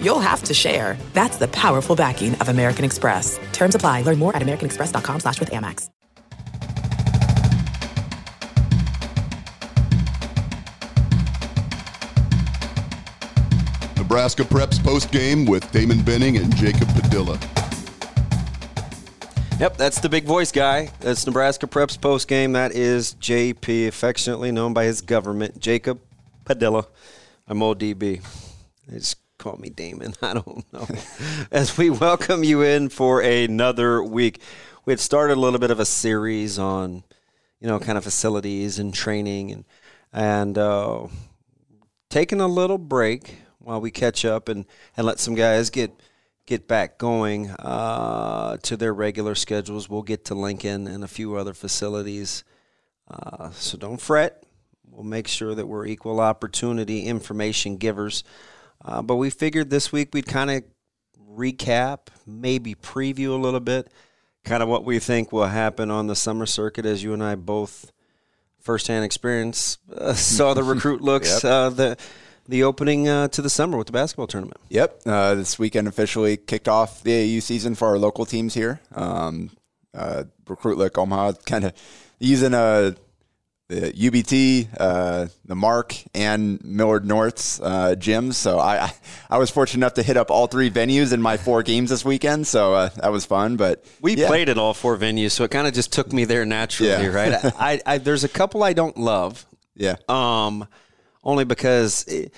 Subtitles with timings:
[0.00, 0.96] you'll have to share.
[1.12, 3.38] That's the powerful backing of American Express.
[3.52, 4.02] Terms apply.
[4.02, 5.90] Learn more at americanexpress.com slash with Amex.
[14.06, 17.36] Nebraska Preps post game with Damon Benning and Jacob Padilla.
[19.58, 20.90] Yep, that's the big voice guy.
[21.00, 22.52] That's Nebraska Preps post game.
[22.52, 26.00] That is JP, affectionately known by his government, Jacob
[26.44, 26.86] Padilla.
[27.48, 28.22] I'm ODB.
[28.86, 30.12] They just call me Damon.
[30.22, 30.88] I don't know.
[31.52, 34.40] As we welcome you in for another week,
[34.84, 37.04] we had started a little bit of a series on,
[37.60, 39.64] you know, kind of facilities and training and
[40.12, 41.06] and uh,
[42.10, 44.64] taking a little break while we catch up and,
[44.96, 45.92] and let some guys get
[46.44, 49.88] get back going uh, to their regular schedules.
[49.88, 52.42] We'll get to Lincoln and a few other facilities.
[53.08, 54.42] Uh, so don't fret.
[54.90, 58.24] We'll make sure that we're equal opportunity information givers.
[58.84, 60.64] Uh, but we figured this week we'd kind of
[61.36, 63.90] recap, maybe preview a little bit,
[64.44, 67.34] kind of what we think will happen on the summer circuit as you and I
[67.34, 67.92] both
[68.60, 71.42] firsthand experience uh, saw the recruit looks.
[71.42, 71.52] Yep.
[71.52, 71.96] Uh, the
[72.48, 74.60] the opening uh, to the summer with the basketball tournament.
[74.68, 75.02] Yep.
[75.04, 78.80] Uh, this weekend officially kicked off the AAU season for our local teams here.
[78.94, 79.50] Um,
[79.92, 81.72] uh, Recruit look Omaha kind of
[82.20, 82.92] using uh,
[83.68, 88.34] the UBT, uh, the Mark, and Millard North's uh, gyms.
[88.34, 88.92] So I,
[89.28, 92.04] I was fortunate enough to hit up all three venues in my four games this
[92.04, 92.46] weekend.
[92.46, 93.56] So uh, that was fun.
[93.56, 94.28] But We yeah.
[94.28, 97.06] played at all four venues, so it kind of just took me there naturally, Yeah.
[97.08, 97.32] right?
[97.44, 99.96] I, I, I there's a couple I don't love, Yeah.
[100.08, 100.68] um,
[101.24, 102.32] only because it,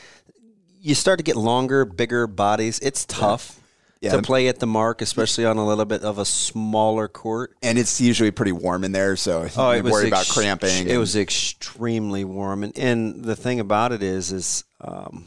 [0.81, 2.79] you start to get longer, bigger bodies.
[2.79, 3.58] It's tough Yeah.
[4.03, 7.57] To play at the mark, especially on a little bit of a smaller court.
[7.63, 10.87] and it's usually pretty warm in there, so Oh, you worry about cramping.
[10.87, 15.27] It and- was extremely warm, and and the thing about it is, is um,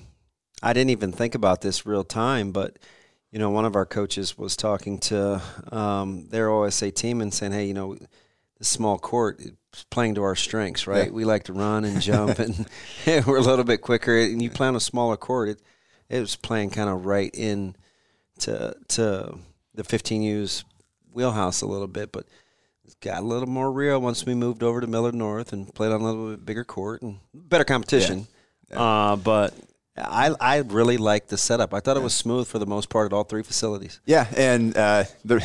[0.64, 2.78] I didn't even think about this real time, but
[3.32, 7.54] you know, one of our coaches was talking to um, their OSA team and saying,
[7.54, 7.96] "Hey, you know,
[8.58, 9.42] the small court
[9.90, 11.06] playing to our strengths, right?
[11.06, 11.12] Yeah.
[11.12, 12.66] We like to run and jump, and
[13.26, 14.18] we're a little bit quicker.
[14.20, 15.62] And you play on a smaller court, it
[16.10, 17.76] it was playing kind of right in
[18.42, 19.38] to to
[19.74, 20.64] the 15U's
[21.14, 22.26] wheelhouse a little bit, but
[22.86, 25.92] it got a little more real once we moved over to Millard North and played
[25.92, 28.28] on a little bit bigger court and better competition.
[28.72, 29.54] Uh, but
[29.98, 31.74] I I really liked the setup.
[31.74, 34.00] I thought it was smooth for the most part at all three facilities.
[34.06, 35.44] Yeah, and uh, the,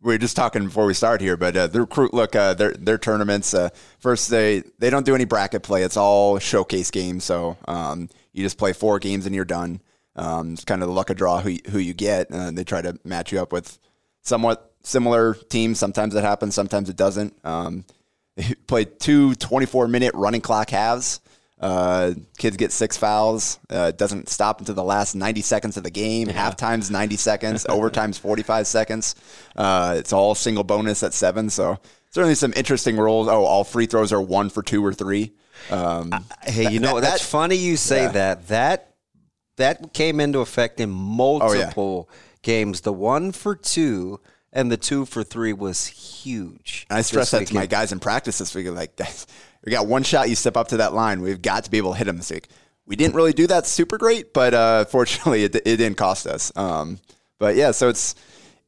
[0.00, 2.72] we were just talking before we start here, but uh, the recruit look uh, their
[2.72, 3.54] their tournaments.
[3.54, 5.82] Uh, first, they they don't do any bracket play.
[5.82, 7.24] It's all showcase games.
[7.24, 9.80] So um, you just play four games and you're done.
[10.16, 12.30] Um, it's kind of the luck of draw who who you get.
[12.32, 13.78] Uh, they try to match you up with
[14.22, 15.78] somewhat similar teams.
[15.78, 16.54] Sometimes it happens.
[16.54, 17.34] Sometimes it doesn't.
[17.44, 17.84] Um,
[18.36, 21.20] they played two 24 minute running clock halves.
[21.60, 23.58] Uh, kids get six fouls.
[23.72, 26.28] Uh, it doesn't stop until the last 90 seconds of the game.
[26.28, 27.64] Halftime's 90 seconds.
[27.68, 29.14] Overtime's 45 seconds.
[29.56, 31.48] Uh, it's all single bonus at seven.
[31.48, 31.78] So
[32.10, 33.28] certainly some interesting rules.
[33.28, 35.32] Oh, all free throws are one for two or three.
[35.70, 38.08] Um, Hey, you know that- that's that- funny you say yeah.
[38.12, 38.48] that.
[38.48, 38.93] That
[39.56, 42.08] that came into effect in multiple
[42.42, 42.82] games.
[42.82, 44.20] The one for two
[44.52, 46.86] and the two for three was huge.
[46.88, 48.68] And I stress that to my guys in practice this week.
[48.68, 49.26] Like, guys,
[49.64, 50.28] we got one shot.
[50.28, 51.20] You step up to that line.
[51.20, 52.48] We've got to be able to hit them this week.
[52.86, 56.52] We didn't really do that super great, but uh, fortunately, it, it didn't cost us.
[56.54, 56.98] Um,
[57.38, 58.14] but yeah, so it's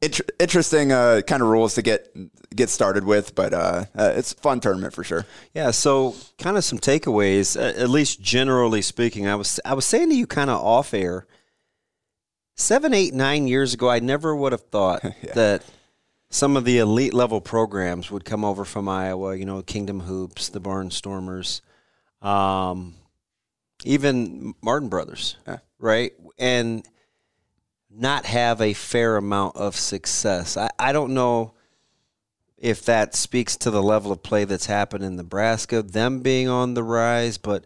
[0.01, 2.07] inter- interesting uh, kind of rules to get
[2.55, 5.25] get started with, but uh, uh, it's a fun tournament for sure.
[5.53, 9.27] Yeah, so kind of some takeaways, uh, at least generally speaking.
[9.27, 11.25] I was I was saying to you kind of off air,
[12.55, 15.01] seven, eight, nine years ago, I never would have thought
[15.35, 15.63] that
[16.29, 19.35] some of the elite level programs would come over from Iowa.
[19.35, 21.61] You know, Kingdom Hoops, the Barnstormers,
[22.21, 22.95] um,
[23.83, 25.57] even Martin Brothers, Yeah.
[25.79, 26.11] right?
[26.39, 26.83] And
[27.97, 30.57] not have a fair amount of success.
[30.57, 31.53] I, I don't know
[32.57, 36.73] if that speaks to the level of play that's happened in Nebraska, them being on
[36.73, 37.65] the rise, but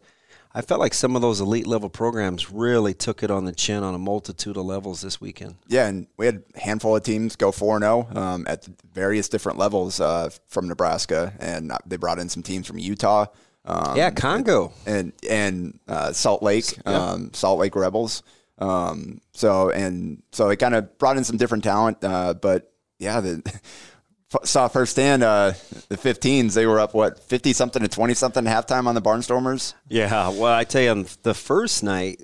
[0.54, 3.84] I felt like some of those elite level programs really took it on the chin
[3.84, 5.56] on a multitude of levels this weekend.
[5.68, 9.58] Yeah, and we had a handful of teams go 4 0 um, at various different
[9.58, 13.28] levels uh, from Nebraska, and uh, they brought in some teams from Utah.
[13.64, 14.74] Um, yeah, Congo.
[14.86, 18.24] and and uh, Salt Lake, um, Salt Lake Rebels.
[18.62, 23.20] Um, so and so it kind of brought in some different talent, uh, but yeah,
[23.20, 23.62] the,
[24.44, 25.54] saw firsthand uh,
[25.90, 26.54] the 15s.
[26.54, 29.74] They were up what 50 something to 20 something halftime on the Barnstormers.
[29.90, 32.22] Yeah, well, I tell you, on the first night,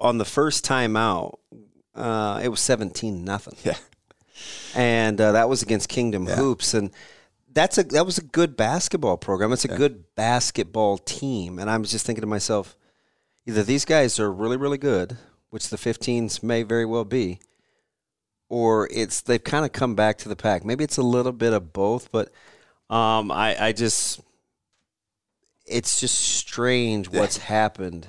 [0.00, 1.38] on the first time out,
[1.94, 3.56] uh, it was seventeen nothing.
[3.62, 3.76] Yeah.
[4.74, 6.90] and uh, that was against Kingdom Hoops, and
[7.52, 9.52] that's a that was a good basketball program.
[9.52, 12.76] It's a good basketball team, and I was just thinking to myself,
[13.46, 15.16] either these guys are really really good,
[15.54, 17.38] which the 15s may very well be,
[18.48, 20.64] or it's they've kind of come back to the pack.
[20.64, 22.32] Maybe it's a little bit of both, but
[22.90, 24.20] um, I I just
[25.64, 28.08] it's just strange what's happened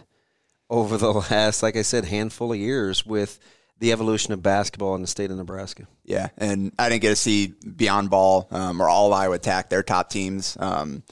[0.71, 3.37] over the last, like I said, handful of years with
[3.77, 5.85] the evolution of basketball in the state of Nebraska.
[6.03, 9.69] Yeah, and I didn't get to see Beyond Ball um, or all of Iowa Attack,
[9.69, 10.57] their top teams.
[10.59, 11.03] Um,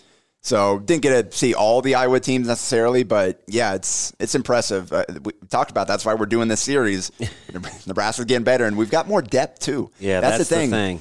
[0.45, 4.91] so didn't get to see all the Iowa teams necessarily, but yeah, it's it's impressive.
[4.91, 7.13] Uh, we talked about that's why we're doing this series.
[7.87, 9.89] Nebraska's getting better, and we've got more depth too.
[9.99, 10.69] Yeah, that's the the thing.
[10.69, 10.99] thing.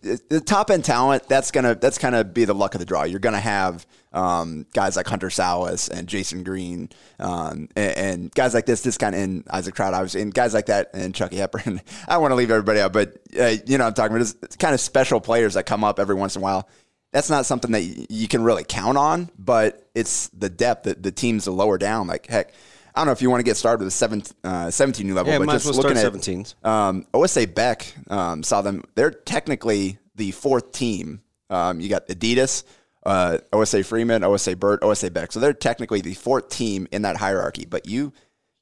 [0.00, 2.84] The, the top end talent that's gonna that's kind of be the luck of the
[2.84, 3.02] draw.
[3.02, 6.88] You're gonna have um, guys like Hunter Sallis and Jasen Green,
[7.18, 10.54] um, and, and guys like this, this kind of, and Isaac Traudt, obviously, and guys
[10.54, 11.80] like that, and Chucky Hepburn.
[12.08, 14.56] I want to leave everybody out, but uh, you know, what I'm talking about it's
[14.56, 16.68] kind of special players that come up every once in a while.
[17.14, 21.12] That's not something that you can really count on, but it's the depth that the
[21.12, 22.08] teams are lower down.
[22.08, 22.52] Like heck,
[22.92, 25.14] I don't know if you want to get started with the seven, uh, 17 new
[25.14, 26.56] level, Yeah, but just well looking at 17s.
[26.66, 28.82] um, OSA Beck um, saw them.
[28.96, 31.22] They're technically the fourth team.
[31.50, 32.64] Um, you got Adidas,
[33.06, 35.30] uh, OSA Freeman, OSA Burt, OSA Beck.
[35.30, 37.64] So they're technically the fourth team in that hierarchy.
[37.64, 38.12] But you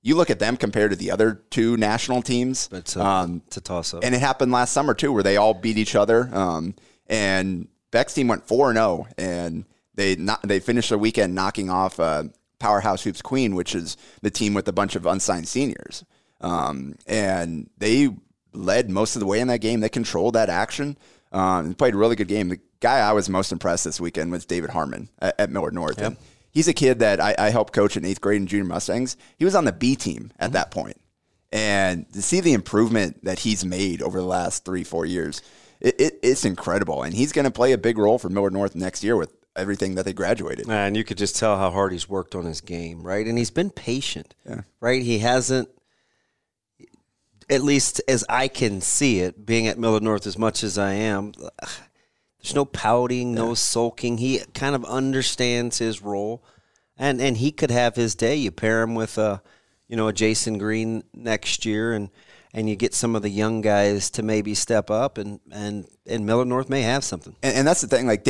[0.03, 2.69] you look at them compared to the other two national teams.
[2.71, 4.05] It's a, um, it's a toss up.
[4.05, 6.29] and it happened last summer too, where they all beat each other.
[6.35, 6.75] Um,
[7.07, 11.71] and Beck's team went four and zero, and they not, they finished the weekend knocking
[11.71, 12.25] off uh,
[12.59, 16.05] Powerhouse Hoops Queen, which is the team with a bunch of unsigned seniors.
[16.41, 18.09] Um, and they
[18.53, 19.79] led most of the way in that game.
[19.79, 20.99] They controlled that action.
[21.31, 22.51] Um, and played a really good game.
[22.51, 25.99] The guy I was most impressed this weekend was David Harmon at, at Millard North.
[25.99, 26.19] And
[26.51, 29.17] he's a kid that I, I helped coach in eighth grade in junior Mustangs.
[29.39, 31.01] He was on the B team at that point.
[31.51, 35.41] And to see the improvement that he's made over the last three, four years,
[35.83, 37.03] it, it, it's incredible.
[37.03, 39.97] And he's going to play a big role for Millard North next year with everything
[39.97, 40.71] that they graduated.
[40.71, 43.27] And you could just tell how hard he's worked on his game, right?
[43.27, 44.35] And he's been patient,
[44.81, 45.03] right?
[45.03, 45.69] He hasn't,
[47.51, 50.93] at least as I can see it, being at Millard North as much as I
[50.93, 51.33] am,
[52.41, 54.19] there's no pouting, no sulking.
[54.19, 56.45] He kind of understands his role,
[56.97, 58.35] and and he could have his day.
[58.37, 59.43] You pair him with a,
[59.87, 62.11] you know, a Jasen Green next year, and
[62.55, 66.27] and you get some of the young guys to maybe step up, and and and
[66.27, 67.35] Millard North may have something.
[67.43, 68.07] And, and that's the thing.
[68.07, 68.27] Like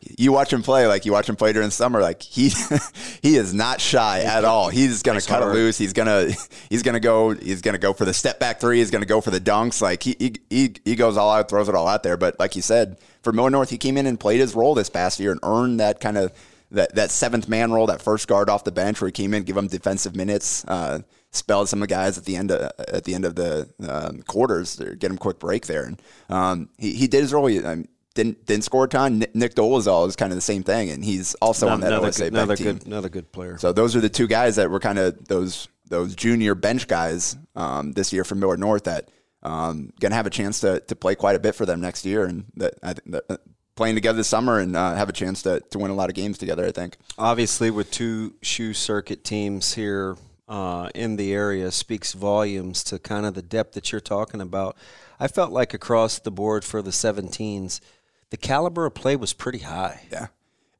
[0.18, 2.00] you watch him play, like you watch him play during summer.
[2.00, 2.50] Like he
[3.22, 4.68] he is not shy at all.
[4.68, 5.56] He's gonna cut hard.
[5.56, 5.78] it loose.
[5.78, 6.30] He's gonna
[6.70, 7.30] he's gonna go.
[7.30, 8.78] He's gonna go for the step back three.
[8.78, 9.80] He's gonna go for the dunks.
[9.80, 12.18] Like he he he, he goes all out, throws it all out there.
[12.18, 14.90] But like you said, for Millard North, he came in and played his role this
[14.90, 16.32] past year and earned that kind of
[16.72, 19.44] that that seventh man role, that first guard off the bench, where he came in,
[19.44, 20.64] give him defensive minutes.
[20.66, 21.00] Uh,
[21.32, 24.22] spelled some of the guys at the end of at the end of the um,
[24.22, 27.46] quarters, to get him a quick break there, and um, he, he did his role.
[27.46, 29.24] He, um, didn't didn't score a ton.
[29.34, 32.24] Nick, Dolezal is kind of the same thing, and he's also on that another OSA
[32.24, 32.66] good, another team.
[32.66, 33.58] good, another good player.
[33.58, 37.36] So those are the two guys that were kind of those those junior bench guys
[37.56, 39.08] um, this year from Millard North that
[39.42, 42.04] um, going to have a chance to, to play quite a bit for them next
[42.04, 43.36] year, and that, I think that uh,
[43.74, 46.14] playing together this summer and uh, have a chance to, to win a lot of
[46.14, 46.66] games together.
[46.66, 46.96] I think.
[47.18, 50.16] obviously with two shoe circuit teams here
[50.52, 54.76] uh, in the area speaks volumes to kind of the depth that you're talking about.
[55.18, 57.80] I felt like across the board for the 17s,
[58.28, 60.02] the caliber of play was pretty high.
[60.12, 60.26] Yeah.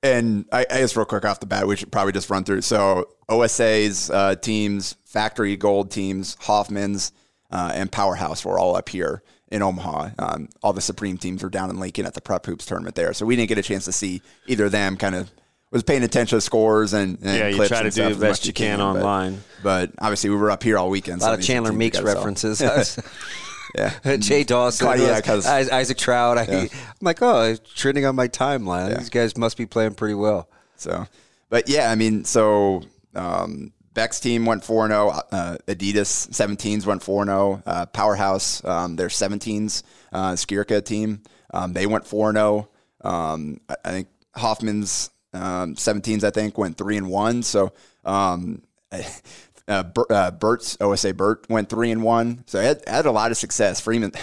[0.03, 2.61] And I, I guess real quick off the bat, we should probably just run through.
[2.61, 7.13] So OSA's uh, teams, Factory Gold teams, Hoffman's,
[7.51, 10.11] uh, and Powerhouse were all up here in Omaha.
[10.19, 13.15] Um, all the Supreme teams were down in Lincoln at the Prep Hoops tournament there.
[13.15, 14.99] So we didn't get a chance to see either of them.
[14.99, 15.31] Kind of
[15.73, 18.53] was paying attention to scores and, and Yeah, you try to do the best you
[18.53, 19.43] can but- online.
[19.63, 21.23] But, obviously, we were up here all weekend.
[21.23, 22.61] A lot of Chandler Meeks references.
[23.75, 23.93] yeah.
[24.19, 26.37] Jay Dawson, Quite- yeah, 'cause- Is- Isaac Traudt.
[26.39, 26.69] I, I'm
[27.01, 28.91] like, oh, it's trending on my timeline.
[28.91, 28.99] Yeah.
[28.99, 30.49] These guys must be playing pretty well.
[30.77, 31.07] So,
[31.49, 32.83] but yeah, I mean, so
[33.15, 35.09] um, Beck's team went 4 0.
[35.31, 37.63] Uh, Adidas 17s went 4 0.
[37.65, 41.23] Uh, Powerhouse, um, their 17s, uh, Skirka team,
[41.55, 42.69] um, they went 4 0.
[43.03, 47.43] Um, I, I think Hoffman's um, 17s, I think, went 3 and 1.
[47.43, 47.73] So,
[48.05, 48.63] um,
[48.93, 52.45] uh, uh, Bert's OSA Bert went 3 and 1.
[52.47, 53.81] So, had, had a lot of success.
[53.81, 54.13] Freeman.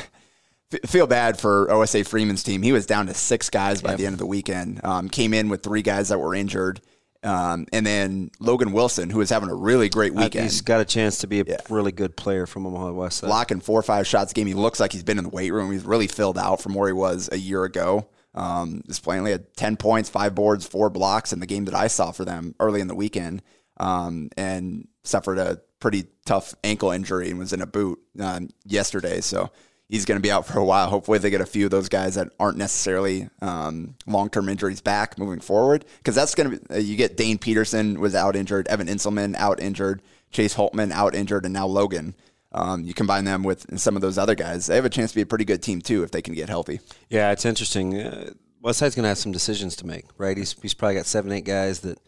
[0.72, 2.62] F- feel bad for OSA Freeman's team.
[2.62, 4.80] He was down to six guys by the end of the weekend.
[4.84, 6.80] Um, came in with three guys that were injured,
[7.24, 10.80] um, and then Logan Wilson, who was having a really great I- weekend, He's got
[10.80, 11.58] a chance to be a Yeah.
[11.72, 13.28] really good player from Omaha West Side.
[13.28, 14.46] blocking four or five shots a game.
[14.46, 15.72] He looks like he's been in the weight room.
[15.72, 18.06] He's really filled out from where he was a year ago.
[18.36, 21.88] Um, play only had 10 points, five boards, four blocks in the game that I
[21.88, 23.42] saw for them early in the weekend,
[23.78, 29.22] um, and suffered a pretty tough ankle injury and was in a boot uh, yesterday.
[29.22, 29.52] So
[29.90, 30.90] he's going to be out for a while.
[30.90, 34.82] Hopefully, they get a few of those guys that aren't necessarily um, long term injuries
[34.82, 35.86] back moving forward.
[35.98, 39.36] Because that's going to be, uh, you get Dane Peterson was out injured, Evan Inselman
[39.36, 42.16] out injured, Chase Holtman out injured, and now Logan.
[42.52, 45.16] Um, you combine them with some of those other guys, they have a chance to
[45.16, 46.80] be a pretty good team too if they can get healthy.
[47.10, 48.00] Yeah, it's interesting.
[48.00, 48.32] Uh,
[48.64, 50.36] Westside's going to have some decisions to make, right?
[50.36, 52.00] He's he's probably got seven, eight guys that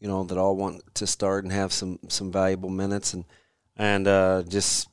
[0.00, 3.24] you know that all want to start and have some some valuable minutes, and
[3.76, 4.88] and uh, just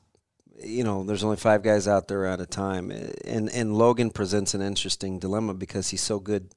[0.62, 4.54] you know, there's only five guys out there at a time, and and Logan presents
[4.54, 6.54] an interesting dilemma because he's so good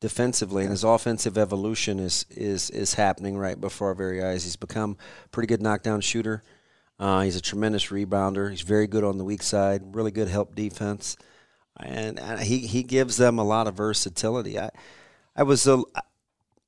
[0.00, 4.44] defensively, and his offensive evolution is is is happening right before our very eyes.
[4.44, 6.42] He's become a pretty good knockdown shooter.
[6.98, 8.50] Uh, he's a tremendous rebounder.
[8.50, 9.94] He's very good on the weak side.
[9.94, 11.16] Really good help defense,
[11.78, 14.58] and, and he he gives them a lot of versatility.
[14.58, 14.70] I
[15.34, 15.82] I was a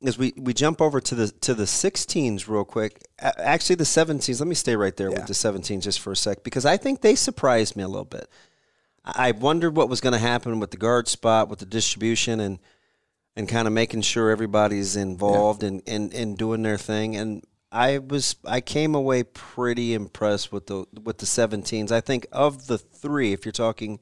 [0.05, 3.03] as we, we jump over to the to the 16s real quick.
[3.19, 4.41] Actually, the 17s.
[4.41, 5.19] Let me stay right there yeah.
[5.19, 8.05] with the 17s just for a sec because I think they surprised me a little
[8.05, 8.29] bit.
[9.05, 12.59] I wondered what was going to happen with the guard spot, with the distribution, and
[13.37, 15.69] and kind of making sure everybody's involved yeah.
[15.69, 17.17] and in, in doing their thing.
[17.17, 17.45] And
[17.77, 21.93] I was I came away pretty impressed with the with the 17s.
[21.93, 24.01] I think of the three, if you're talking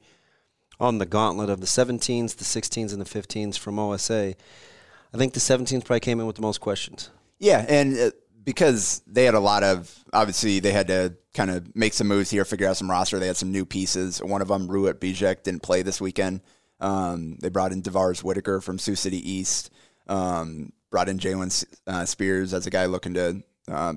[0.79, 4.35] on the gauntlet of the 17s, the 16s, and the 15s from OSA,
[5.13, 7.09] I think the 17s probably came in with the most questions.
[7.37, 8.11] Yeah, and uh,
[8.45, 12.29] because they had a lot of obviously they had to kind of make some moves
[12.29, 13.19] here, figure out some roster.
[13.19, 14.23] They had some new pieces.
[14.23, 16.39] One of them, Ruat Bijek, didn't play this weekend.
[16.79, 19.69] Um, they brought in DeVars Whitaker from Sioux City East.
[20.07, 23.93] Um, brought in Jalen uh, Spears as a guy looking to uh,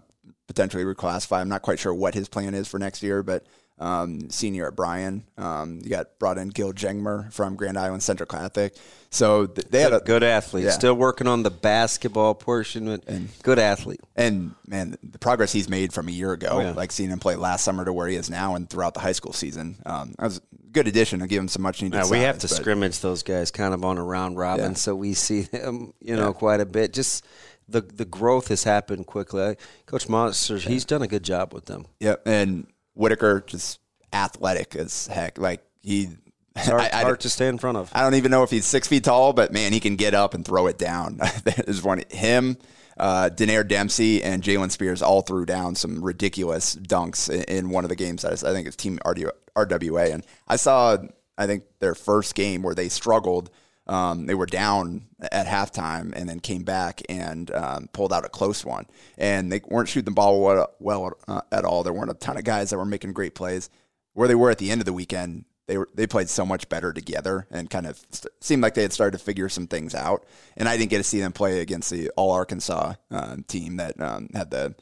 [0.46, 1.40] potentially reclassify.
[1.40, 3.46] I'm not quite sure what his plan is for next year, but
[3.80, 5.24] um, senior at Bryan.
[5.36, 8.74] Um, you got brought in Gil Jengmer from Grand Island Central Catholic.
[9.10, 10.64] So th- they had a good athlete.
[10.64, 10.70] Yeah.
[10.72, 12.88] Still working on the basketball portion.
[13.06, 14.00] and good athlete.
[14.16, 16.72] And man, the progress he's made from a year ago, oh, yeah.
[16.72, 19.12] like seeing him play last summer to where he is now, and throughout the high
[19.12, 21.96] school season, um, that was a good addition to give him some much needed.
[21.96, 24.94] Yeah, we have to but, scrimmage those guys kind of on a round robin, so
[24.94, 26.92] we see them, you know, quite a bit.
[26.92, 27.24] Just
[27.68, 29.56] the the growth has happened quickly.
[29.86, 31.86] Coach Monsters, he's done a good job with them.
[32.00, 33.80] Yep, and Whitaker just
[34.12, 35.38] athletic as heck.
[35.38, 36.10] Like he.
[36.56, 37.90] It's hard, I, I, hard to stay in front of.
[37.94, 40.34] I don't even know if he's six feet tall, but man, he can get up
[40.34, 41.20] and throw it down.
[41.44, 42.56] There's one him,
[42.96, 47.84] uh, Denair Dempsey, and Jalen Spears all threw down some ridiculous dunks in, in one
[47.84, 48.24] of the games.
[48.24, 50.96] I think it's Team RWA, and I saw
[51.36, 53.50] I think their first game where they struggled
[53.88, 58.28] um, they were down at halftime and then came back and um, pulled out a
[58.28, 58.86] close one.
[59.16, 61.82] And they weren't shooting the ball well, uh, at all.
[61.82, 63.70] There weren't a ton of guys that were making great plays.
[64.12, 66.68] Where they were at the end of the weekend, they were they played so much
[66.68, 69.94] better together and kind of st- seemed like they had started to figure some things
[69.94, 70.26] out.
[70.56, 74.00] And I didn't get to see them play against the All Arkansas uh, team that
[74.00, 74.74] um, had the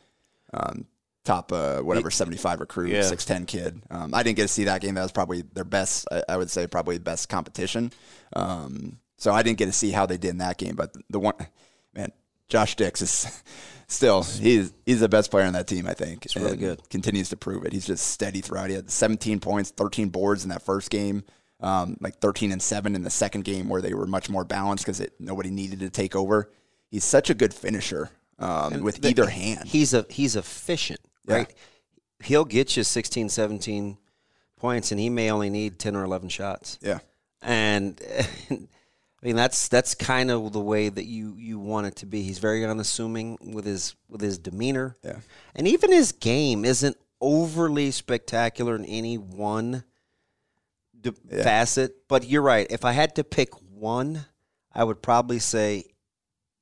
[0.55, 0.87] um,
[1.27, 3.01] top uh, whatever 75 recruit, yeah.
[3.01, 3.83] 6'10 kid.
[3.91, 4.95] Um, I didn't get to see that game.
[4.95, 7.93] That was probably their best, I, I would say, probably best competition.
[8.35, 10.77] Um, so I didn't get to see how they did in that game.
[10.77, 11.35] But the, one,
[11.95, 12.13] man,
[12.49, 13.43] Josh Dix is
[13.89, 16.23] still, he's, he's the best player on that team, I think.
[16.23, 16.89] He's really good.
[16.89, 17.73] Continues to prove it.
[17.73, 18.71] He's just steady throughout.
[18.71, 21.25] He had 17 points, 13 boards in that first game.
[21.59, 24.85] Um, like 13 and 7 in the second game where they were much more balanced
[24.85, 26.51] because nobody needed to take over.
[26.91, 29.67] He's such a good finisher um, with the, either hand.
[29.67, 31.49] He's a he's efficient right?
[31.49, 32.27] Yeah.
[32.27, 33.99] He'll get you 16, 17
[34.57, 36.79] points, and he may only need 10 or 11 shots.
[36.81, 36.99] Yeah.
[37.43, 38.01] And
[38.51, 42.23] I mean that's that's kind of the way that you you want it to be.
[42.23, 44.97] He's very unassuming with his with his demeanor.
[45.03, 45.19] Yeah.
[45.55, 49.85] And even his game isn't overly spectacular in any one
[51.01, 51.43] de- yeah.
[51.43, 52.67] facet, but you're right.
[52.71, 54.27] If I had to pick one,
[54.73, 55.85] I would probably say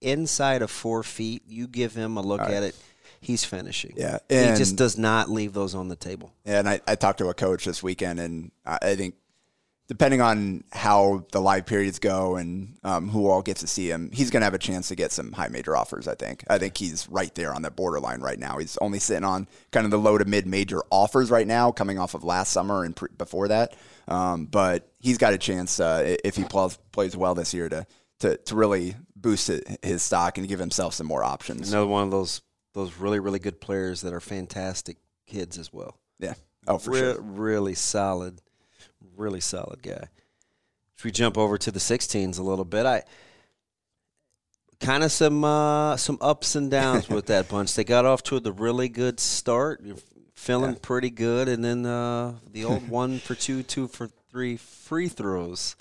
[0.00, 2.76] inside of 4 feet, you give him a look at it
[3.24, 3.94] he's finishing.
[3.96, 6.32] Yeah, and, he just does not leave those on the table.
[6.44, 9.14] Yeah, and I, I talked to a coach this weekend, and I think
[9.86, 14.10] depending on how the live periods go and um, who all gets to see him,
[14.12, 16.08] he's going to have a chance to get some high major offers.
[16.08, 16.44] I think.
[16.48, 18.58] I think he's right there on the borderline right now.
[18.58, 21.98] He's only sitting on kind of the low to mid major offers right now, coming
[21.98, 23.74] off of last summer and pre- before that.
[24.08, 27.86] Um, but he's got a chance uh, if he plays plays well this year to
[28.20, 29.50] to to really boost
[29.82, 31.72] his stock and give himself some more options.
[31.72, 32.42] Another one of those
[32.74, 35.98] those really really good players that are fantastic kids as well.
[36.18, 36.34] Yeah.
[36.66, 37.20] Oh, for Re- sure.
[37.20, 38.40] Really solid,
[39.16, 40.08] really solid guy.
[40.96, 43.02] If we jump over to the 16s a little bit, I
[44.80, 47.74] kind of some uh, some ups and downs with that bunch.
[47.74, 49.96] They got off to the really good start, You're
[50.34, 50.78] feeling yeah.
[50.82, 55.76] pretty good, and then uh, the old one for two, two for three free throws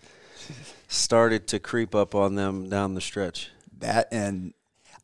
[0.88, 3.50] started to creep up on them down the stretch.
[3.80, 4.54] that and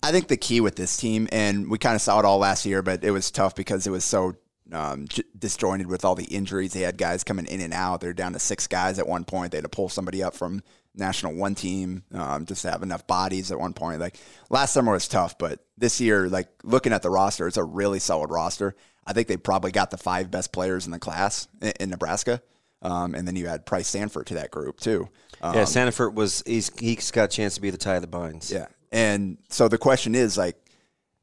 [0.01, 2.65] I think the key with this team, and we kind of saw it all last
[2.65, 4.35] year, but it was tough because it was so
[4.71, 6.73] um, j- disjointed with all the injuries.
[6.73, 8.01] They had guys coming in and out.
[8.01, 9.51] They're down to six guys at one point.
[9.51, 10.63] They had to pull somebody up from
[10.95, 13.99] national one team um, just to have enough bodies at one point.
[13.99, 14.17] Like
[14.49, 17.99] last summer was tough, but this year, like looking at the roster, it's a really
[17.99, 18.75] solid roster.
[19.05, 22.41] I think they probably got the five best players in the class in, in Nebraska.
[22.81, 25.09] Um, and then you add Pryce Sandfort to that group too.
[25.41, 28.51] Um, yeah, Sanford was he's he's got a chance to be the tie that binds.
[28.51, 28.67] yeah.
[28.91, 30.55] And so the question is like,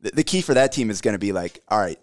[0.01, 1.99] the, the key for that team is going to be like, all right,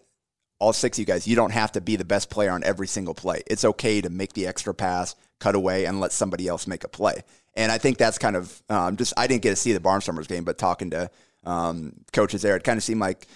[0.59, 2.87] all six of you guys, you don't have to be the best player on every
[2.87, 3.43] single play.
[3.47, 6.87] It's okay to make the extra pass, cut away, and let somebody else make a
[6.87, 7.23] play.
[7.55, 10.27] And I think that's kind of um, just, I didn't get to see the Barnstormers
[10.27, 11.09] game, but talking to
[11.45, 13.27] um, coaches there, it kind of seemed like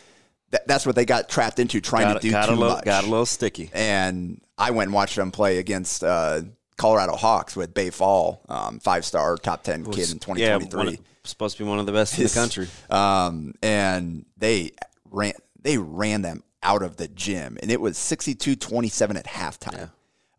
[0.51, 2.75] th- that's what they got trapped into trying got, to do got too a little,
[2.75, 2.85] much.
[2.85, 3.69] got a little sticky.
[3.73, 6.41] And I went and watched them play against uh,
[6.77, 10.99] Colorado Hawks with Baye Fall, um, five star top 10 kid in 2023 one of-
[11.27, 12.67] supposed to be one of the best in the country.
[12.89, 14.71] um, and they
[15.09, 19.91] ran they ran them out of the gym, and it was 62-27 at halftime.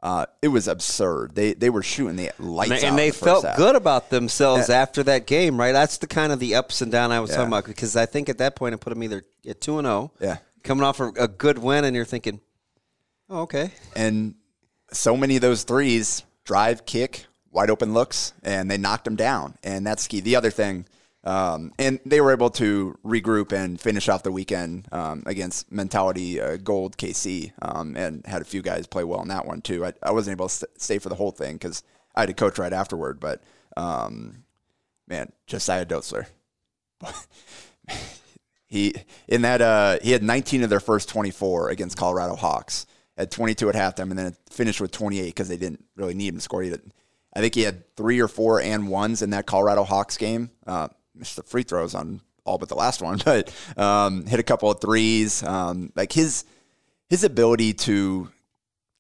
[0.03, 1.35] Uh, it was absurd.
[1.35, 2.89] They they were shooting the lights And, out.
[2.91, 3.57] and they the felt half.
[3.57, 5.73] good about themselves after that game, right?
[5.73, 8.29] That's the kind of the ups and down I was talking about because I think
[8.29, 10.37] at that point it put them either at two and zero, Yeah.
[10.63, 12.41] coming off a, a good win, and you're thinking,
[13.29, 14.37] oh, okay, and
[14.93, 19.57] so many of those threes drive, kick, wide open looks, and they knocked them down.
[19.63, 20.21] And that's key.
[20.21, 20.87] The other thing,
[21.25, 26.41] um, and they were able to regroup and finish off the weekend um, against Mentality
[26.41, 29.85] uh, Gold KC, um, and had a few guys play well in that one too.
[29.85, 31.83] I, I wasn't able to st- stay for the whole thing because
[32.15, 33.21] I had to coach right afterward.
[33.21, 33.43] But
[33.77, 34.45] um,
[35.07, 36.27] man, Josiah Dotzler.
[38.67, 38.95] he
[39.27, 42.87] in that uh, he had 19 of their first 24 against Colorado Hawks.
[43.17, 46.37] at 22 at halftime, and then finished with 28 because they didn't really need him
[46.37, 46.63] to score.
[46.63, 46.83] He had,
[47.35, 50.51] I think he had three or four and ones in that Colorado Hawks game.
[50.67, 54.45] Uh, missed the free throws on all but the last one, but um, hit a
[54.45, 55.43] couple of threes.
[55.43, 56.45] Um, like his
[57.09, 58.31] his ability to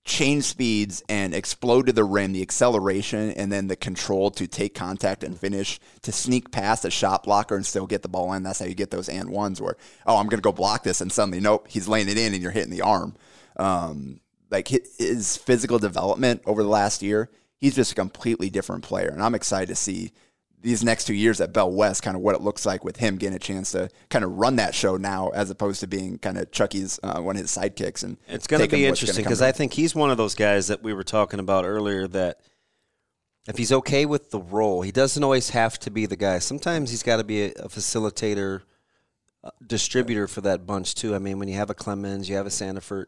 [0.09, 4.74] change speeds and explode to the rim, the acceleration, and then the control to take
[4.74, 8.42] contact and finish, to sneak past a shot blocker and still get the ball in.
[8.42, 9.76] That's how you get those and ones where,
[10.07, 12.42] oh, I'm going to go block this, and suddenly, nope, he's laying it in and
[12.42, 13.14] you're hitting the arm.
[13.57, 19.09] Um, like his physical development over the last year, he's just a completely different player.
[19.09, 20.12] And I'm excited to see
[20.61, 23.16] these next two years at Bell West, kind of what it looks like with him
[23.16, 26.37] getting a chance to kind of run that show now, as opposed to being kind
[26.37, 28.03] of Chucky's uh, one of his sidekicks.
[28.03, 30.83] And It's going to be interesting because I think he's one of those guys that
[30.83, 32.40] we were talking about earlier that
[33.47, 36.38] if he's okay with the role, he doesn't always have to be the guy.
[36.38, 38.62] Sometimes he's got to be a, a facilitator,
[39.44, 41.14] uh, distributor for that bunch too.
[41.14, 43.07] I mean, when you have a Clemens, you have a Sandiford,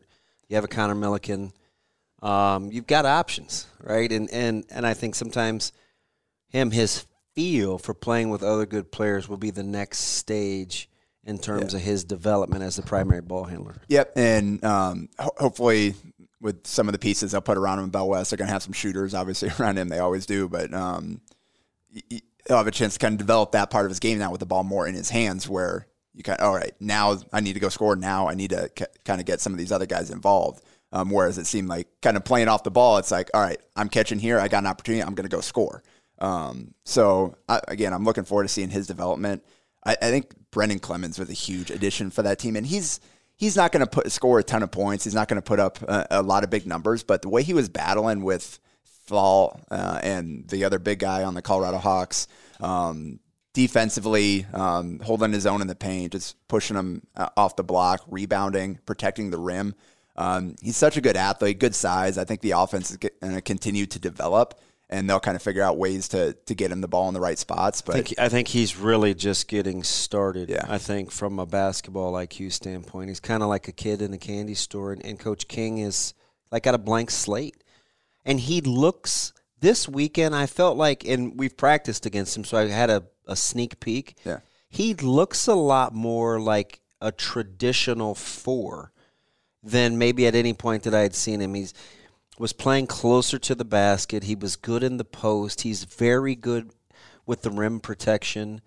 [0.48, 1.52] you have a Connor Milliken,
[2.22, 4.10] um, you've got options, right?
[4.10, 5.72] And and and I think sometimes
[6.48, 10.88] him his feel for playing with other good players will be the next stage
[11.24, 13.76] in terms of his development as the primary ball handler.
[13.88, 15.94] Yep, and um, ho- hopefully
[16.40, 18.52] with some of the pieces they'll put around him in Bell West, they're going to
[18.52, 19.88] have some shooters, obviously around him.
[19.88, 21.20] They always do, but um,
[21.90, 24.40] he'll have a chance to kind of develop that part of his game now with
[24.40, 27.52] the ball more in his hands, where you kind of, all right, now I need
[27.54, 27.96] to go score.
[27.96, 28.70] Now I need to
[29.04, 30.64] kind of get some of these other guys involved.
[30.92, 33.60] Um, whereas it seemed like kind of playing off the ball, it's like, all right,
[33.76, 34.40] I'm catching here.
[34.40, 35.02] I got an opportunity.
[35.02, 35.82] I'm going to go score.
[36.18, 39.44] Um, so I, again, I'm looking forward to seeing his development.
[39.84, 43.00] I, I think Brendan Clemens was a huge addition for that team, and he's
[43.36, 45.04] he's not going to put score a ton of points.
[45.04, 47.42] He's not going to put up a, a lot of big numbers, but the way
[47.42, 52.28] he was battling with Fall uh, and the other big guy on the Colorado Hawks,
[52.60, 53.18] um,
[53.54, 58.02] defensively um, holding his own in the paint, just pushing him uh, off the block,
[58.08, 59.74] rebounding, protecting the rim.
[60.16, 62.18] Um, he's such a good athlete, good size.
[62.18, 65.62] I think the offense is going to continue to develop, and they'll kind of figure
[65.62, 67.80] out ways to to get him the ball in the right spots.
[67.80, 70.50] But I think, I think he's really just getting started.
[70.50, 70.66] Yeah.
[70.68, 74.18] I think from a basketball IQ standpoint, he's kind of like a kid in a
[74.18, 76.14] candy store, and, and Coach King is
[76.50, 77.62] like got a blank slate,
[78.24, 79.32] and he looks.
[79.60, 83.36] This weekend, I felt like, and we've practiced against him, so I had a, a
[83.36, 84.16] sneak peek.
[84.24, 84.38] Yeah.
[84.70, 88.92] He looks a lot more like a traditional four
[89.62, 91.54] than maybe at any point that I had seen him.
[91.54, 91.74] He's
[92.38, 94.24] was playing closer to the basket.
[94.24, 95.60] He was good in the post.
[95.60, 96.70] He's very good
[97.26, 98.62] with the rim protection.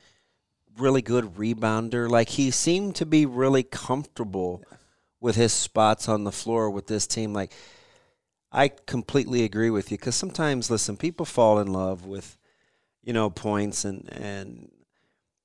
[0.77, 2.07] Really good rebounder.
[2.07, 4.63] Like he seemed to be really comfortable
[5.19, 7.33] with his spots on the floor with this team.
[7.33, 7.51] Like
[8.51, 12.37] I completely agree with you because sometimes, listen, people fall in love with
[13.03, 14.69] you know points and and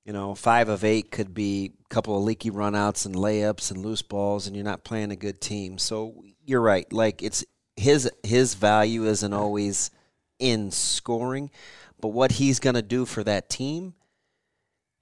[0.09, 3.85] you know five of eight could be a couple of leaky runouts and layups and
[3.85, 5.77] loose balls, and you're not playing a good team.
[5.77, 6.91] So you're right.
[6.91, 7.45] Like it's
[7.75, 9.91] his his value isn't always
[10.39, 11.51] in scoring,
[12.01, 13.93] but what he's going to do for that team,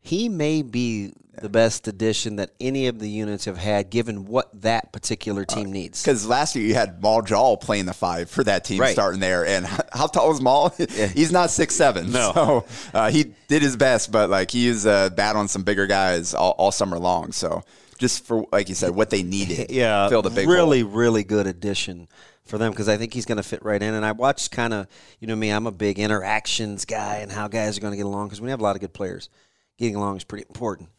[0.08, 4.50] he may be the best addition that any of the units have had, given what
[4.62, 6.02] that particular team needs.
[6.02, 8.94] Because last year you had Maul Jaw playing the five for that team Right.
[8.94, 10.70] starting there, and how tall is Maul?
[11.14, 12.12] He's not six seven.
[12.12, 12.32] No.
[12.34, 16.34] so uh, he did his best, but like he is uh, battling some bigger guys
[16.34, 17.32] all, all summer long.
[17.32, 17.64] So
[18.00, 20.92] just for like you said, what they needed, yeah, fill the big really, hole.
[20.92, 22.08] really good addition
[22.46, 23.94] for them because I think he's going to fit right in.
[23.94, 24.88] And I watched kind of,
[25.20, 28.06] you know, me, I'm a big interactions guy and how guys are going to get
[28.06, 29.30] along because we have a lot of good players.
[29.78, 30.90] Getting along is pretty important.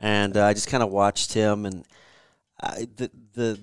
[0.00, 1.84] And uh, I just kind of watched him and
[2.60, 3.60] I, the the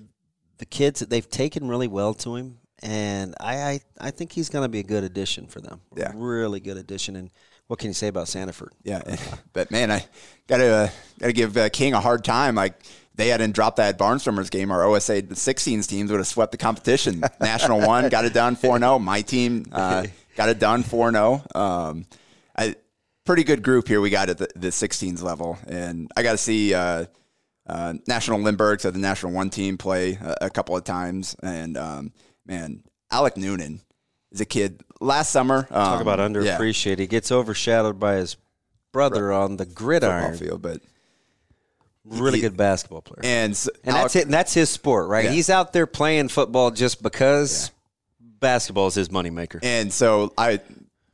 [0.58, 4.48] the kids that they've taken really well to him, and I I, I think he's
[4.48, 5.80] going to be a good addition for them.
[5.96, 6.12] Yeah.
[6.14, 7.16] really good addition.
[7.16, 7.30] And
[7.66, 8.70] what can you say about Sandfort?
[8.82, 9.02] Yeah,
[9.52, 10.04] but man, I
[10.46, 12.54] gotta uh, gotta give uh, King a hard time.
[12.54, 12.74] Like
[13.14, 16.58] they hadn't dropped that Barnstormers game, our OSA the 16s teams would have swept the
[16.58, 17.22] competition.
[17.40, 18.98] National one got it done 4 0.
[18.98, 20.06] My team uh,
[20.36, 21.42] got it done 4 0.
[21.54, 22.06] Um,
[22.56, 22.76] I
[23.24, 26.38] pretty good group here we got at the, the 16s level, and I got to
[26.38, 26.74] see.
[26.74, 27.06] Uh,
[27.64, 31.76] uh, National Lindbergh, so the National One team play a, a couple of times, and
[31.76, 32.12] um,
[32.44, 33.80] man, Alec Noonan
[34.32, 34.82] is a kid.
[35.00, 36.26] Last summer, Talk um, about yeah,
[36.58, 36.98] underappreciated.
[36.98, 38.36] He gets overshadowed by his
[38.90, 40.36] brother on the gridiron.
[40.36, 40.80] field, but
[42.04, 43.20] Really he- good basketball player.
[43.22, 43.52] and,
[43.84, 44.24] And Alec- that's it.
[44.24, 45.26] And that's his sport, right?
[45.26, 45.30] Yeah.
[45.30, 47.70] He's out there playing football just because
[48.20, 49.60] basketball is his moneymaker.
[49.62, 50.60] And so I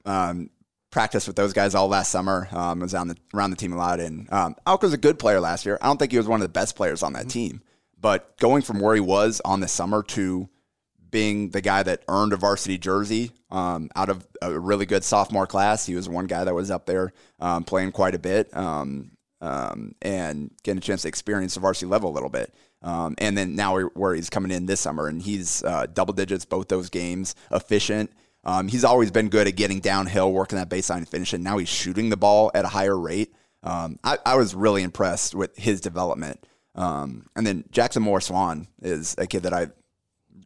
[0.07, 0.49] um,
[0.91, 2.49] practiced with those guys all last summer.
[2.53, 5.41] Um, was on the around the team a lot, and um, was a good player
[5.41, 5.79] last year.
[5.81, 7.29] I don't think he was one of the best players on that Mm-hmm.
[7.31, 7.63] team,
[8.01, 10.49] but going from where he was on the summer to
[11.11, 15.47] being the guy that earned a varsity jersey um, out of a really good sophomore
[15.47, 18.55] class, he was one guy that was up there um, playing quite a bit.
[18.57, 22.53] Um, um, and getting a chance to experience the varsity level a little bit.
[22.83, 26.13] Um, and then now where- where he's coming in this summer, and he's uh, double
[26.13, 28.11] digits both those games, efficient.
[28.49, 31.43] Um, he's always been good at getting downhill, working that baseline finish, and finishing.
[31.43, 33.35] Now he's shooting the ball at a higher rate.
[33.63, 36.47] Um, I, I was really impressed with his development.
[36.75, 39.67] Um, and then Jackson Moore Swan is a kid that I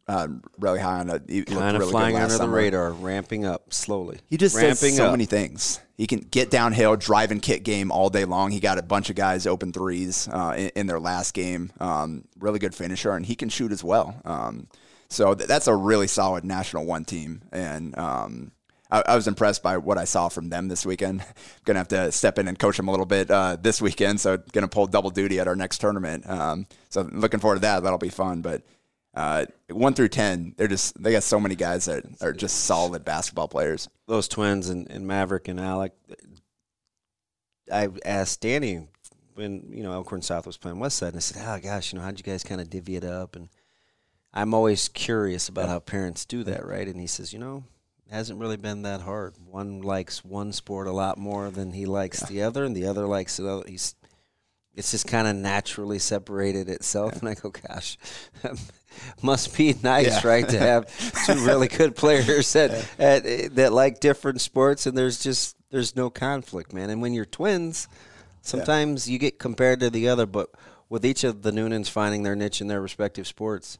[0.09, 0.27] uh,
[0.59, 1.09] really high on.
[1.11, 4.19] A, he Kind of really flying under the radar, ramping up slowly.
[4.29, 5.11] He just ramping does so up.
[5.11, 5.79] many things.
[5.95, 8.51] He can get downhill, drive and kick game all day long.
[8.51, 11.71] He got a bunch of guys open threes uh, in, in their last game.
[11.79, 14.19] Um, really good finisher, and he can shoot as well.
[14.25, 14.67] Um,
[15.13, 18.51] so th- that's a really solid National One team, and um,
[18.93, 21.23] I, I was impressed by what I saw from them this weekend.
[21.65, 24.19] Gonna have to step in and coach them a little bit uh, this weekend.
[24.19, 26.29] So gonna pull double duty at our next tournament.
[26.29, 27.83] Um, so looking forward to that.
[27.83, 28.41] That'll be fun.
[28.41, 28.61] But
[29.15, 33.03] uh, one through ten, they're just they got so many guys that are just solid
[33.03, 33.89] basketball players.
[34.07, 35.93] Those twins and, and Maverick and Alec.
[37.71, 38.87] I asked Danny
[39.35, 41.99] when you know Elkhorn South was playing West Side, and I said, "Oh gosh, you
[41.99, 43.49] know, how'd you guys kind of divvy it up?" And
[44.33, 46.87] I'm always curious about how parents do that, right?
[46.87, 47.63] And he says, "You know,
[48.07, 49.35] it hasn't really been that hard.
[49.45, 53.05] One likes one sport a lot more than he likes the other, and the other
[53.05, 53.63] likes the other.
[53.67, 53.95] He's
[54.75, 57.19] it's just kind of naturally separated itself.
[57.19, 57.95] And I go, gosh,
[59.21, 60.27] must be nice, Yeah.
[60.27, 65.19] right, to have two really good players that at, that like different sports, and there's
[65.21, 66.89] just there's no conflict, man.
[66.89, 67.87] And when you're twins,
[68.41, 70.49] sometimes you get compared to the other, but
[70.89, 73.77] with each of the Noonans finding their niche in their respective sports,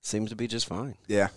[0.00, 0.96] seems to be just fine.
[1.06, 1.28] Yeah,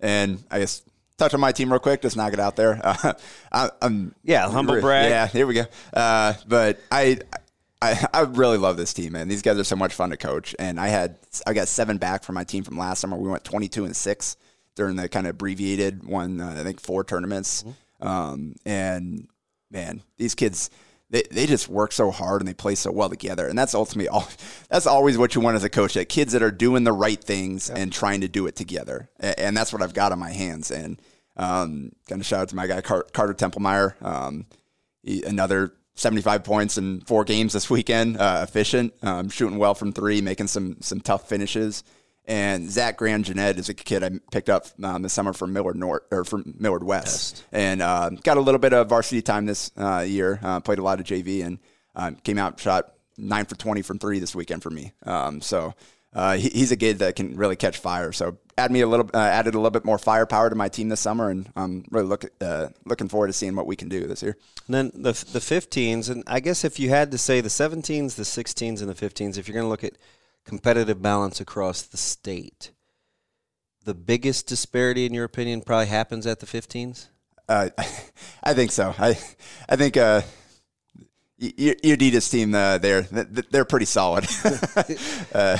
[0.00, 0.82] and I guess
[1.16, 2.02] touch on my team real quick.
[2.02, 2.80] Just knock it out there.
[2.82, 3.12] Uh,
[3.52, 5.10] I, I'm Yeah, humble brag.
[5.10, 5.64] Yeah, here we go.
[5.92, 7.18] Uh, but I.
[7.80, 9.28] I, I really love this team, man.
[9.28, 10.52] These guys are so much fun to coach.
[10.58, 11.16] And I had
[11.46, 13.16] I got seven back from my team from last summer.
[13.16, 14.36] We went twenty two and six
[14.74, 16.40] during the kind of abbreviated one.
[16.40, 17.64] Uh, I think four tournaments.
[18.00, 19.28] Um, and
[19.70, 20.70] man, these kids
[21.10, 23.46] they, they just work so hard and they play so well together.
[23.46, 24.28] And that's ultimately all.
[24.68, 25.94] That's always what you want as a coach.
[25.94, 29.08] That kids that are doing the right things and trying to do it together.
[29.18, 30.70] And, and that's what I've got on my hands.
[30.70, 31.00] And
[31.38, 34.00] um, kind of shout out to my guy Car- Carter Templemeyer.
[34.02, 34.44] Um,
[35.02, 38.18] he, another 75 points in four games this weekend.
[38.18, 41.82] Uh, efficient, um, shooting well from three, making some some tough finishes.
[42.28, 45.76] And Zach Grand Jeanette is a kid I picked up um, this summer from Millard
[45.76, 49.70] North or from Millard West, and uh, got a little bit of varsity time this
[49.78, 50.38] uh, year.
[50.42, 51.58] Uh, played a lot of JV and
[51.96, 54.92] um, came out shot nine for 20 from three this weekend for me.
[55.04, 55.74] Um, so
[56.14, 58.12] uh, he, he's a kid that can really catch fire.
[58.12, 60.88] So add me a little, uh, added a little bit more firepower to my team
[60.88, 64.06] this summer, and I'm really look, uh, looking forward to seeing what we can do
[64.06, 64.36] this year.
[64.66, 68.16] And then the the 15s, and I guess if you had to say the 17s,
[68.16, 69.94] the 16s, and the 15s, if you're going to look at
[70.48, 72.72] competitive balance across the state,
[73.84, 77.08] the biggest disparity, in your opinion, probably happens at the 15s.
[77.48, 77.68] Uh,
[78.42, 78.94] I think so.
[78.98, 79.18] I
[79.68, 80.22] I think uh,
[81.38, 84.26] your Adidas team uh, there th- th- they're pretty solid.
[85.34, 85.56] uh,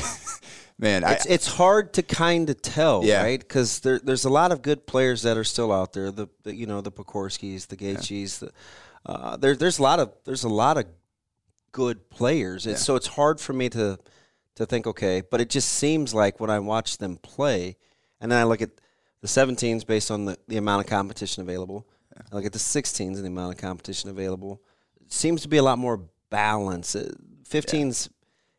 [0.78, 3.22] man, I, It's it's hard to kind of tell, Yeah.
[3.22, 3.38] right?
[3.40, 6.10] Because there, there's a lot of good players that are still out there.
[6.10, 8.40] The, the you know the Pekorskis, the Gaethjes.
[8.40, 8.50] The,
[9.06, 10.84] uh, there, there's a lot of there's a lot of
[11.72, 12.66] good players.
[12.66, 13.98] It's, So it's hard for me to
[14.58, 17.76] to think okay, but it just seems like when I watch them play,
[18.20, 18.70] and then I look at
[19.20, 21.86] the 17s based on the, the amount of competition available.
[22.16, 24.60] I look at the 16s and the amount of competition available.
[25.00, 26.94] It seems to be a lot more balance.
[26.94, 27.12] Uh,
[27.48, 28.08] 15s,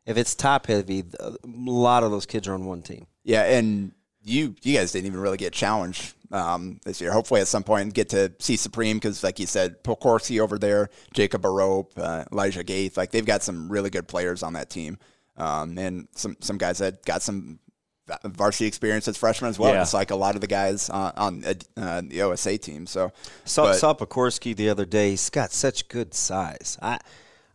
[0.05, 3.05] if it's top heavy, a lot of those kids are on one team.
[3.23, 3.91] Yeah, and
[4.23, 7.11] you you guys didn't even really get challenged um, this year.
[7.11, 10.89] Hopefully, at some point, get to see Supreme because, like you said, Pokorski over there,
[11.13, 14.97] Jacob Barope, uh, Elijah Gaith, like they've got some really good players on that team,
[15.39, 17.59] um, and some some guys that got some
[18.25, 19.71] varsity experience as freshmen as well.
[19.73, 19.81] Yeah.
[19.83, 21.43] It's like a lot of the guys on, on
[21.77, 22.87] uh, the OSA team.
[22.87, 23.11] So,
[23.45, 25.11] Saw, but- saw Pekorski the other day.
[25.11, 26.75] He's got such good size.
[26.81, 26.99] I, I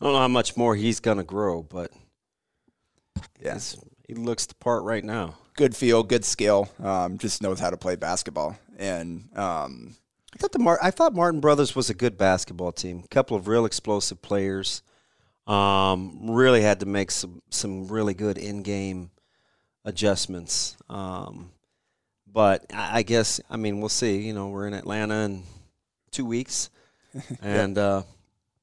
[0.01, 1.91] don't know how much more he's going to grow, but
[3.41, 3.59] yeah,
[4.07, 5.35] he looks the part right now.
[5.57, 9.97] good feel, good skill, um, just knows how to play basketball, and um,
[10.35, 13.03] I thought the Mar- I thought Martin Brothers was a good basketball team.
[13.05, 14.83] A couple of real explosive players.
[15.47, 19.11] Um, really had to make some some really good in game
[19.85, 20.77] adjustments.
[20.89, 21.51] Um,
[22.33, 24.23] but I, I guess I mean we'll see.
[24.23, 25.43] You know, we're in Atlanta in
[26.11, 26.71] two weeks,
[27.43, 28.03] and uh,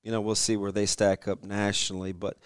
[0.04, 2.12] you know we'll see where they stack up nationally.
[2.14, 2.38] But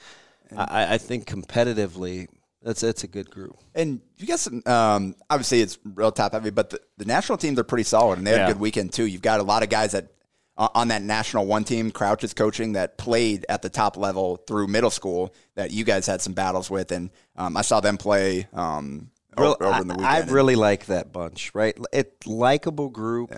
[0.56, 2.28] I, I think competitively,
[2.62, 3.58] that's that's a good group.
[3.74, 4.62] And you got some.
[4.66, 8.28] Um, obviously, it's real top heavy, but the, the national teams are pretty solid, and
[8.28, 8.46] they had Yeah.
[8.48, 9.06] a good weekend too.
[9.06, 10.08] You've got a lot of guys that
[10.58, 14.38] uh, on that national one team, Crouch is coaching that played at the top level
[14.38, 17.98] through middle school that you guys had some battles with, and um, I saw them
[17.98, 20.06] play um, over in the I- weekend.
[20.06, 21.78] I, and- really like that bunch, right?
[21.92, 23.36] It likable group.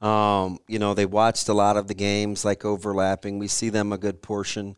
[0.00, 3.38] Um, you know, they watched a lot of the games, like overlapping.
[3.38, 4.76] We see them a good portion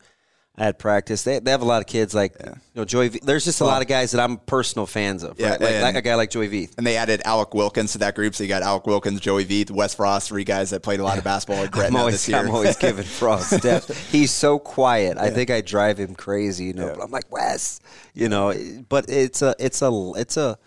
[0.59, 1.23] at practice.
[1.23, 3.09] They, they have a lot of kids like you know Joy.
[3.09, 5.39] V- There's just a lot of guys that I'm personal fans of.
[5.41, 5.61] Yeah, right?
[5.61, 6.77] like, like a guy like Joy Veith.
[6.77, 9.71] and they added Alec Wilkins to that group, so you got Alec Wilkins, Joey Veith,
[9.71, 12.39] Wes Frost, three guys that played a lot of basketball at I'm always, this year.
[12.39, 14.11] I'm always giving Frost steps.
[14.11, 15.17] He's so quiet.
[15.19, 16.95] I think I drive him crazy, you know.
[16.95, 17.81] But I'm like Wes,
[18.13, 18.53] you know.
[18.89, 20.59] But it's a, it's a, it's a,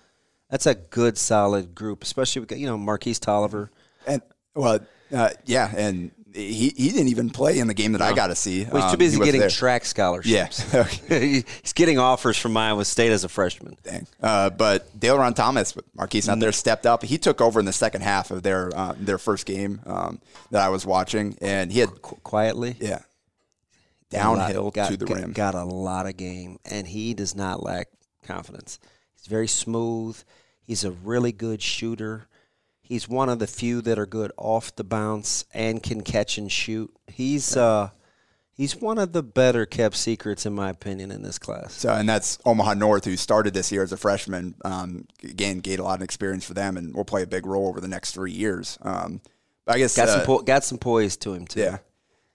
[0.50, 3.70] that's a good solid group, especially with you know Marquise Tolliver.
[4.08, 4.22] And
[4.56, 4.80] well,
[5.14, 8.36] uh, yeah, and he he didn't even play in the game that I got to
[8.36, 8.66] see.
[8.66, 9.50] Well, he's too Um, busy he getting there.
[9.50, 10.74] track scholarships.
[10.74, 10.84] Yeah.
[11.10, 13.78] he's getting offers from Iowa State as a freshman.
[13.84, 14.08] Dang.
[14.22, 17.04] Uh, but Dale Ron Thomas, Marquise out there, stepped up.
[17.04, 20.20] He took over in the second half of their uh, their first game um,
[20.52, 23.00] that I was watching, and he had Qu- quietly, yeah
[24.10, 25.32] downhill lot- got, to the got, rim.
[25.34, 27.88] got a lot of game, and he does not lack
[28.24, 28.80] confidence.
[29.16, 30.22] He's very smooth.
[30.66, 32.28] He's a really good shooter.
[32.84, 36.52] He's one of the few that are good off the bounce and can catch and
[36.52, 36.94] shoot.
[37.08, 37.92] He's uh,
[38.56, 41.74] he's one of the better kept secrets, in my opinion, in this class.
[41.74, 44.56] So, and that's Omaha North, who started this year as a freshman.
[44.66, 47.70] Um, again, gained a lot of experience for them, and will play a big role
[47.70, 48.78] over the next three years.
[48.82, 49.22] Um,
[49.66, 51.62] I guess Got uh, some po- got some poise to him too.
[51.62, 51.78] Yeah.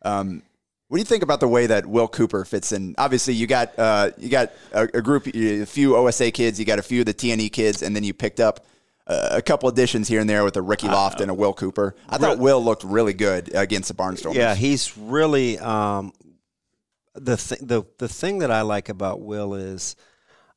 [0.02, 0.42] Um,
[0.88, 2.94] what do you think about the way that Will Cooper fits in?
[2.96, 6.78] Obviously, you got uh, you got a, a group, a few OSA kids, you got
[6.78, 8.64] a few of the TNE kids, and then you picked up
[9.08, 11.94] uh, a couple additions here and there with a Ricky Loft and a Will Cooper.
[12.08, 14.34] I thought Will looked really good against the Barnstormers.
[14.34, 16.12] Yeah, he's really um,
[17.14, 19.96] the th- the the thing that I like about Will is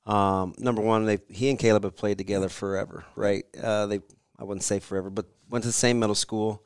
[0.05, 3.45] um, number one, they he and Caleb have played together forever, right?
[3.61, 4.01] Uh, they
[4.37, 6.65] I wouldn't say forever, but went to the same middle school.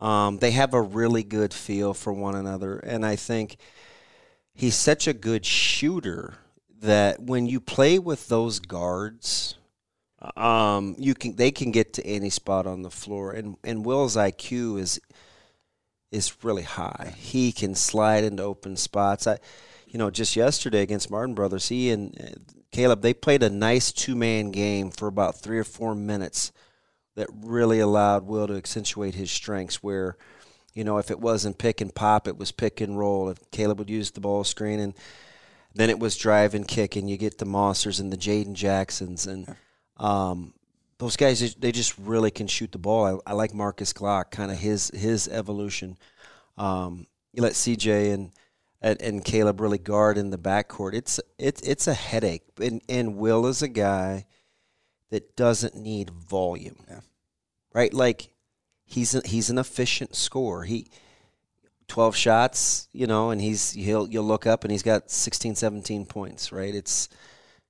[0.00, 3.56] Um, they have a really good feel for one another, and I think
[4.54, 6.34] he's such a good shooter
[6.80, 9.56] that when you play with those guards,
[10.36, 14.16] um, you can they can get to any spot on the floor, and and Will's
[14.16, 15.00] IQ is
[16.12, 17.14] is really high.
[17.16, 19.26] He can slide into open spots.
[19.26, 19.38] I,
[19.86, 23.92] you know, just yesterday against Martin Brothers, he and uh, Caleb they played a nice
[23.92, 26.52] two man game for about three or four minutes
[27.14, 29.82] that really allowed Will to accentuate his strengths.
[29.82, 30.18] Where,
[30.74, 33.30] you know, if it wasn't pick and pop, it was pick and roll.
[33.30, 34.94] If Caleb would use the ball screen and
[35.74, 39.26] then it was drive and kick, and you get the Mossers and the Jaden Jacksons
[39.26, 39.56] and
[39.98, 40.52] um,
[40.98, 41.54] those guys.
[41.54, 43.22] They just really can shoot the ball.
[43.26, 45.96] I, I like Marcus Glock, kind of his his evolution.
[46.56, 48.32] Um, you let CJ and,
[48.80, 50.94] and and Caleb really guard in the backcourt.
[50.94, 52.44] It's it's it's a headache.
[52.60, 54.26] And and Will is a guy
[55.10, 56.84] that doesn't need volume,
[57.72, 57.92] right?
[57.92, 58.30] Like
[58.84, 60.64] he's a, he's an efficient scorer.
[60.64, 60.88] He
[61.88, 66.06] 12 shots, you know, and he's he'll you'll look up and he's got 16 17
[66.06, 66.74] points, right?
[66.74, 67.08] It's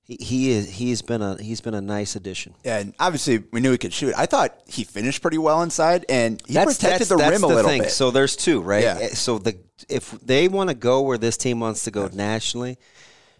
[0.07, 2.53] he, he is he's been a he's been a nice addition.
[2.63, 4.13] Yeah, and obviously we knew he could shoot.
[4.17, 7.47] I thought he finished pretty well inside, and he protected that's, the that's rim a
[7.47, 7.81] little thing.
[7.83, 7.91] bit.
[7.91, 8.83] So there's two, right?
[8.83, 8.97] Yeah.
[9.01, 9.57] Eh, So the
[9.89, 12.77] if they want to go where this team wants to go nationally,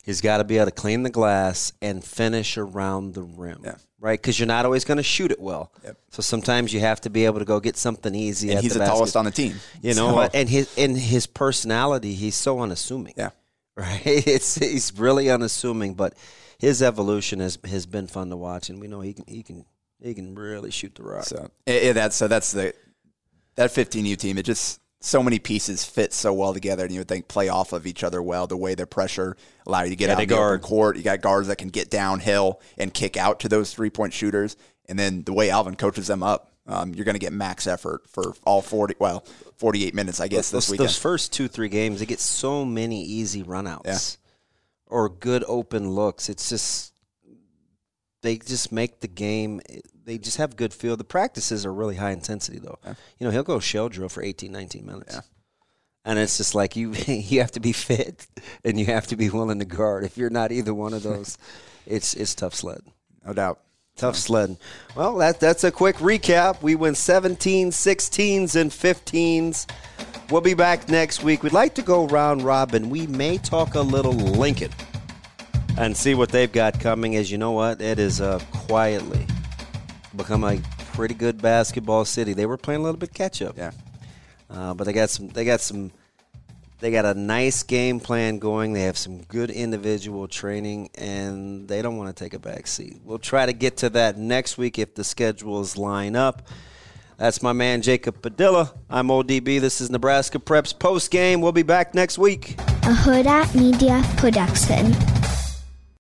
[0.04, 3.60] He's got to be able to clean the glass and finish around the rim.
[3.66, 3.76] Yeah.
[4.00, 4.18] Right?
[4.18, 5.70] Because you're not always going to shoot it well.
[5.84, 5.98] Yep.
[6.12, 8.52] So sometimes you have to be able to go get something easy.
[8.52, 8.94] And he's the, basket.
[8.94, 9.56] tallest on the team.
[9.82, 13.16] You know, So, and his in his personality, he's so unassuming.
[13.18, 13.32] yeah.
[13.76, 14.02] Right?
[14.06, 16.14] It's he's really unassuming, but
[16.60, 19.66] his evolution has has been fun to watch, and we know he can he can
[20.02, 21.26] he can really shoot the rock.
[21.26, 22.74] So eh, that's so that's the
[23.56, 24.38] that 15U team.
[24.38, 27.74] It just so many pieces fit so well together, and you would think play off
[27.74, 28.48] of each other well.
[28.48, 30.62] The way their pressure allow you to get Yeah, out they in the open guard.
[30.62, 30.98] court.
[30.98, 34.56] You got guards that can get downhill and kick out to those three point shooters,
[34.88, 36.52] and then the way Alvin coaches them up.
[36.70, 39.24] Um, you're going to get max effort for all 40, well,
[39.56, 40.90] 48 minutes, I guess, this those, weekend.
[40.90, 44.18] those first two three games, they get so many easy runouts
[44.90, 46.30] or good open looks.
[46.30, 46.94] It's just
[48.22, 49.62] they just make the game.
[50.06, 50.98] They just have good feel.
[50.98, 52.80] The practices are really high intensity though.
[53.20, 55.16] You know, he'll go shell drill for 18, 19 minutes.
[55.16, 55.22] Yeah.
[56.06, 58.28] And it's just like you you have to be fit
[58.64, 60.04] and you have to be willing to guard.
[60.04, 61.38] If you're not either one of those,
[61.86, 62.82] it's it's tough sled.
[63.26, 63.60] no doubt.
[63.98, 64.58] Tough sledding.
[64.96, 66.62] Well, that, that's a quick recap.
[66.62, 69.68] We went 17, 16s, and 15s.
[70.30, 71.42] We'll be back next week.
[71.42, 72.90] We'd like to go round robin.
[72.90, 74.72] We may talk a little Lincoln
[75.78, 77.16] and see what they've got coming.
[77.16, 79.26] As you know what, it is uh, quietly
[80.18, 80.60] become a
[80.94, 82.34] pretty good basketball city.
[82.34, 83.58] They were playing a little bit catch up.
[83.58, 83.72] Yeah.
[84.50, 85.30] Uh, but they got some.
[85.30, 85.92] They got some.
[86.80, 88.74] They got a nice game plan going.
[88.74, 93.00] They have some good individual training, and they don't want to take a back seat.
[93.06, 96.48] We'll try to get to that next week if the schedules line up.
[97.18, 98.74] That's my man Jacob Padilla.
[98.90, 99.60] I'm ODB.
[99.60, 101.42] This is Nebraska Preps post game.
[101.42, 102.54] We'll be back next week.
[102.60, 104.94] a Huda Media Production.